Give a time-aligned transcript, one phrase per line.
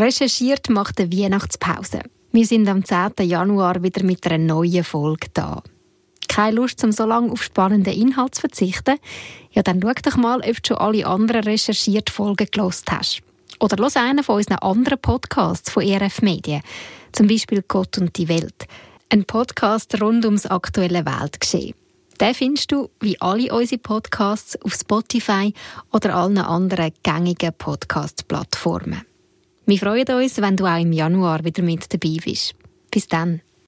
[0.00, 2.00] Recherchiert macht eine Weihnachtspause.
[2.32, 3.28] Wir sind am 10.
[3.28, 5.62] Januar wieder mit einer neuen Folge da.
[6.26, 8.96] Keine Lust, um so lange auf spannende Inhalte zu verzichten?
[9.52, 13.20] Ja, dann schau doch mal, ob du schon alle anderen recherchierten Folgen gelost hast.
[13.58, 16.62] Oder los einen von unseren anderen Podcasts von ERF Medien.
[17.12, 18.66] Zum Beispiel Gott und die Welt.
[19.10, 21.74] Ein Podcast rund ums aktuelle Weltgeschehen.
[22.18, 25.52] Den findest du, wie alle unsere Podcasts, auf Spotify
[25.92, 29.09] oder allen anderen gängigen Podcast-Plattformen.
[29.70, 32.56] Wir freuen uns, wenn du auch im Januar wieder mit dabei bist.
[32.90, 33.40] Bis dann.